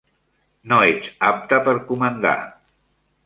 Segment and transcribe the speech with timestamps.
[0.71, 2.35] No ets apte per comandar.